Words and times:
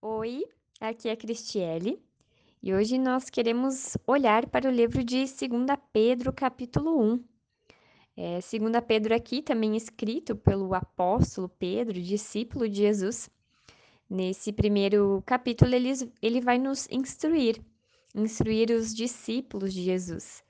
Oi, 0.00 0.44
aqui 0.80 1.08
é 1.08 1.12
a 1.12 1.16
Cristiele 1.16 2.00
e 2.62 2.72
hoje 2.72 2.96
nós 2.96 3.28
queremos 3.28 3.96
olhar 4.06 4.46
para 4.46 4.68
o 4.68 4.72
livro 4.72 5.02
de 5.02 5.24
2 5.24 5.28
Pedro, 5.92 6.32
capítulo 6.32 7.02
1. 7.14 7.24
É, 8.16 8.34
2 8.34 8.84
Pedro 8.86 9.12
aqui 9.12 9.42
também 9.42 9.76
escrito 9.76 10.36
pelo 10.36 10.72
apóstolo 10.72 11.48
Pedro, 11.48 12.00
discípulo 12.00 12.68
de 12.68 12.76
Jesus. 12.76 13.28
Nesse 14.08 14.52
primeiro 14.52 15.20
capítulo, 15.26 15.74
ele, 15.74 15.90
ele 16.22 16.40
vai 16.40 16.58
nos 16.58 16.86
instruir, 16.92 17.60
instruir 18.14 18.70
os 18.70 18.94
discípulos 18.94 19.74
de 19.74 19.82
Jesus, 19.82 20.44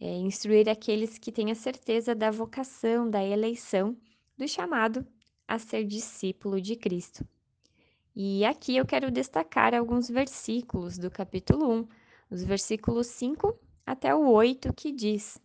é, 0.00 0.16
instruir 0.16 0.70
aqueles 0.70 1.18
que 1.18 1.30
têm 1.30 1.50
a 1.50 1.54
certeza 1.54 2.14
da 2.14 2.30
vocação, 2.30 3.10
da 3.10 3.22
eleição, 3.22 3.94
do 4.38 4.48
chamado 4.48 5.06
a 5.46 5.58
ser 5.58 5.84
discípulo 5.84 6.62
de 6.62 6.76
Cristo. 6.76 7.22
E 8.18 8.46
aqui 8.46 8.74
eu 8.74 8.86
quero 8.86 9.10
destacar 9.10 9.74
alguns 9.74 10.08
versículos 10.08 10.96
do 10.96 11.10
capítulo 11.10 11.70
1, 11.70 11.88
os 12.30 12.42
versículos 12.42 13.08
5 13.08 13.54
até 13.84 14.14
o 14.14 14.30
8, 14.30 14.72
que 14.72 14.90
diz: 14.90 15.38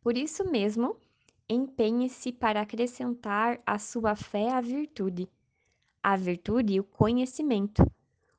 Por 0.00 0.16
isso 0.16 0.48
mesmo, 0.48 0.96
empenhe-se 1.48 2.30
para 2.30 2.60
acrescentar 2.60 3.60
à 3.66 3.76
sua 3.76 4.14
fé 4.14 4.50
a 4.50 4.60
virtude, 4.60 5.28
a 6.00 6.16
virtude 6.16 6.78
o 6.78 6.84
conhecimento, 6.84 7.84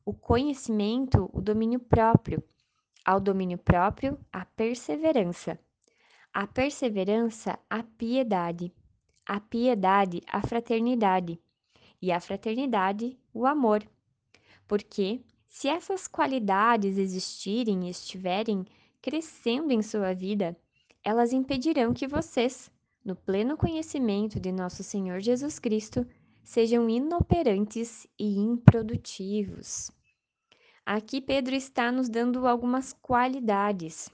o 0.06 0.14
conhecimento 0.14 1.30
o 1.34 1.42
domínio 1.42 1.82
próprio, 1.82 2.42
ao 3.04 3.20
domínio 3.20 3.58
próprio 3.58 4.18
a 4.32 4.46
perseverança, 4.46 5.60
a 6.34 6.48
perseverança 6.48 7.60
a 7.70 7.84
piedade, 7.84 8.74
a 9.26 9.42
piedade 9.42 10.22
a 10.26 10.42
fraternidade 10.42 11.38
e 12.02 12.12
a 12.12 12.20
fraternidade, 12.20 13.18
o 13.34 13.46
amor. 13.46 13.88
Porque, 14.68 15.22
se 15.48 15.68
essas 15.68 16.08
qualidades 16.08 16.98
existirem 16.98 17.88
e 17.88 17.90
estiverem 17.90 18.66
crescendo 19.02 19.72
em 19.72 19.82
sua 19.82 20.14
vida, 20.14 20.58
elas 21.04 21.34
impedirão 21.34 21.94
que 21.94 22.08
vocês, 22.08 22.72
no 23.04 23.16
pleno 23.16 23.58
conhecimento 23.58 24.40
de 24.40 24.52
nosso 24.52 24.84
Senhor 24.84 25.20
Jesus 25.20 25.60
Cristo, 25.60 26.06
sejam 26.44 26.90
inoperantes 26.90 28.08
e 28.18 28.38
improdutivos. 28.38 29.92
Aqui 30.86 31.22
Pedro 31.22 31.56
está 31.56 31.92
nos 31.92 32.10
dando 32.10 32.48
algumas 32.48 32.94
qualidades. 32.94 34.10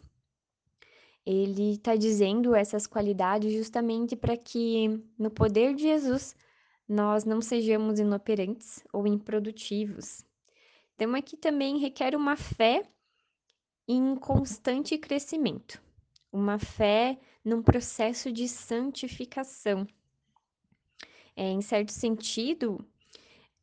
Ele 1.26 1.74
está 1.74 1.96
dizendo 1.96 2.56
essas 2.56 2.88
qualidades 2.88 3.54
justamente 3.54 4.16
para 4.16 4.38
que, 4.38 5.04
no 5.18 5.30
poder 5.30 5.76
de 5.76 5.84
Jesus, 5.84 6.36
nós 6.88 7.26
não 7.26 7.42
sejamos 7.42 8.00
inoperantes 8.00 8.84
ou 8.94 9.06
improdutivos. 9.06 10.26
Então, 10.96 11.14
aqui 11.16 11.36
também 11.36 11.78
requer 11.78 12.16
uma 12.16 12.36
fé 12.36 12.84
em 13.88 14.16
constante 14.16 14.98
crescimento, 14.98 15.82
uma 16.32 16.58
fé 16.58 17.20
num 17.44 17.62
processo 17.62 18.32
de 18.32 18.48
santificação. 18.48 19.86
É, 21.36 21.52
em 21.52 21.62
certo 21.62 21.92
sentido, 21.92 22.84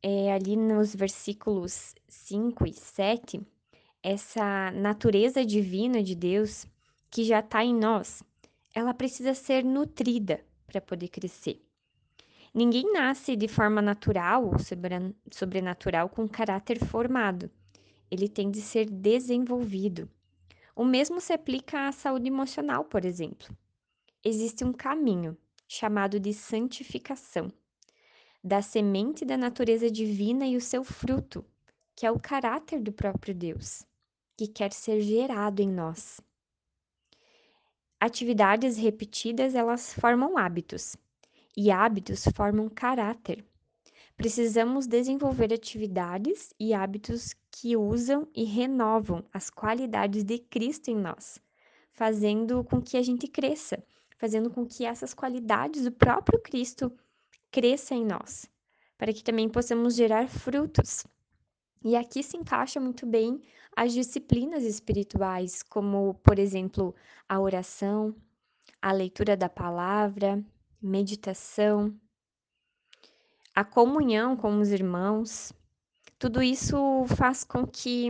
é, 0.01 0.31
ali 0.31 0.55
nos 0.55 0.95
versículos 0.95 1.93
5 2.07 2.67
e 2.67 2.73
7, 2.73 3.41
essa 4.01 4.71
natureza 4.71 5.43
divina 5.43 6.01
de 6.01 6.15
Deus 6.15 6.65
que 7.09 7.23
já 7.23 7.39
está 7.39 7.65
em 7.65 7.73
nós, 7.73 8.23
ela 8.73 8.93
precisa 8.93 9.33
ser 9.33 9.63
nutrida 9.63 10.45
para 10.67 10.79
poder 10.79 11.07
crescer. 11.07 11.64
Ninguém 12.57 12.93
nasce 12.93 13.35
de 13.35 13.49
forma 13.49 13.81
natural 13.81 14.45
ou 14.45 14.53
sobrenatural 15.29 16.07
com 16.07 16.25
caráter 16.25 16.79
formado. 16.79 17.51
Ele 18.09 18.29
tem 18.29 18.49
de 18.49 18.61
ser 18.61 18.89
desenvolvido. 18.89 20.09
O 20.73 20.85
mesmo 20.85 21.19
se 21.19 21.33
aplica 21.33 21.89
à 21.89 21.91
saúde 21.91 22.29
emocional, 22.29 22.85
por 22.85 23.03
exemplo. 23.03 23.53
Existe 24.23 24.63
um 24.63 24.71
caminho 24.71 25.37
chamado 25.67 26.17
de 26.17 26.33
santificação 26.33 27.51
da 28.41 28.61
semente 28.61 29.25
da 29.25 29.35
natureza 29.35 29.91
divina 29.91 30.47
e 30.47 30.55
o 30.55 30.61
seu 30.61 30.81
fruto, 30.81 31.43
que 31.93 32.05
é 32.05 32.11
o 32.11 32.17
caráter 32.17 32.79
do 32.79 32.93
próprio 32.93 33.35
Deus, 33.35 33.85
que 34.37 34.47
quer 34.47 34.71
ser 34.71 35.01
gerado 35.01 35.61
em 35.61 35.69
nós. 35.69 36.21
Atividades 37.99 38.77
repetidas, 38.77 39.55
elas 39.55 39.93
formam 39.93 40.37
hábitos 40.37 40.95
e 41.55 41.71
hábitos 41.71 42.25
formam 42.35 42.69
caráter. 42.69 43.45
Precisamos 44.17 44.87
desenvolver 44.87 45.53
atividades 45.53 46.53
e 46.59 46.73
hábitos 46.73 47.35
que 47.51 47.75
usam 47.75 48.27
e 48.33 48.43
renovam 48.43 49.23
as 49.33 49.49
qualidades 49.49 50.23
de 50.23 50.39
Cristo 50.39 50.89
em 50.89 50.95
nós, 50.95 51.39
fazendo 51.91 52.63
com 52.63 52.81
que 52.81 52.97
a 52.97 53.01
gente 53.01 53.27
cresça, 53.27 53.83
fazendo 54.17 54.49
com 54.49 54.65
que 54.65 54.85
essas 54.85 55.13
qualidades 55.13 55.83
do 55.83 55.91
próprio 55.91 56.41
Cristo 56.41 56.91
cresçam 57.51 57.97
em 57.97 58.05
nós, 58.05 58.49
para 58.97 59.13
que 59.13 59.23
também 59.23 59.49
possamos 59.49 59.95
gerar 59.95 60.27
frutos. 60.27 61.05
E 61.83 61.95
aqui 61.95 62.23
se 62.23 62.37
encaixa 62.37 62.79
muito 62.79 63.05
bem 63.05 63.41
as 63.75 63.93
disciplinas 63.93 64.63
espirituais, 64.63 65.61
como, 65.61 66.13
por 66.23 66.39
exemplo, 66.39 66.95
a 67.27 67.39
oração, 67.39 68.15
a 68.81 68.91
leitura 68.91 69.35
da 69.35 69.49
palavra, 69.49 70.43
meditação, 70.85 71.93
a 73.53 73.63
comunhão 73.63 74.35
com 74.35 74.59
os 74.59 74.69
irmãos, 74.69 75.51
tudo 76.19 76.41
isso 76.41 77.05
faz 77.15 77.43
com 77.43 77.65
que 77.65 78.09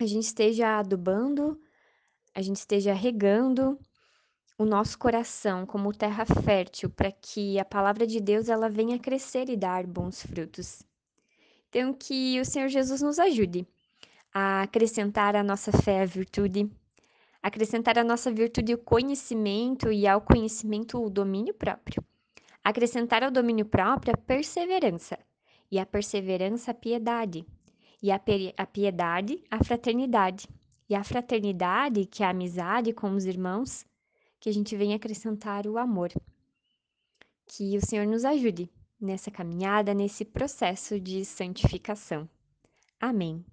a 0.00 0.06
gente 0.06 0.24
esteja 0.24 0.78
adubando, 0.78 1.60
a 2.34 2.40
gente 2.40 2.56
esteja 2.56 2.92
regando 2.92 3.78
o 4.58 4.64
nosso 4.64 4.98
coração 4.98 5.64
como 5.64 5.92
terra 5.92 6.24
fértil 6.24 6.90
para 6.90 7.12
que 7.12 7.58
a 7.58 7.64
palavra 7.64 8.06
de 8.06 8.20
Deus 8.20 8.48
ela 8.48 8.68
venha 8.68 8.98
crescer 8.98 9.48
e 9.48 9.56
dar 9.56 9.86
bons 9.86 10.22
frutos. 10.22 10.82
Então 11.68 11.92
que 11.92 12.40
o 12.40 12.44
Senhor 12.44 12.68
Jesus 12.68 13.02
nos 13.02 13.18
ajude 13.18 13.66
a 14.32 14.62
acrescentar 14.62 15.36
à 15.36 15.42
nossa 15.42 15.72
fé 15.72 16.02
a 16.02 16.06
virtude, 16.06 16.70
acrescentar 17.48 17.98
à 17.98 18.04
nossa 18.04 18.30
virtude 18.30 18.74
o 18.74 18.78
conhecimento 18.78 19.90
e 19.90 20.06
ao 20.06 20.20
conhecimento 20.20 21.02
o 21.02 21.10
domínio 21.10 21.54
próprio, 21.54 22.04
acrescentar 22.62 23.22
ao 23.22 23.30
domínio 23.30 23.66
próprio 23.66 24.14
a 24.14 24.16
perseverança, 24.16 25.18
e 25.70 25.78
a 25.78 25.84
perseverança 25.84 26.70
a 26.70 26.74
piedade, 26.74 27.44
e 28.02 28.10
a, 28.10 28.20
a 28.56 28.66
piedade 28.66 29.42
a 29.50 29.62
fraternidade, 29.62 30.48
e 30.88 30.94
a 30.94 31.04
fraternidade, 31.04 32.06
que 32.06 32.22
é 32.22 32.26
a 32.26 32.30
amizade 32.30 32.92
com 32.92 33.10
os 33.10 33.24
irmãos, 33.24 33.84
que 34.40 34.48
a 34.48 34.52
gente 34.52 34.76
venha 34.76 34.96
acrescentar 34.96 35.66
o 35.66 35.76
amor. 35.76 36.10
Que 37.46 37.76
o 37.76 37.84
Senhor 37.84 38.06
nos 38.06 38.24
ajude 38.24 38.70
nessa 39.00 39.30
caminhada, 39.30 39.92
nesse 39.92 40.24
processo 40.24 40.98
de 40.98 41.24
santificação. 41.24 42.28
Amém. 43.00 43.44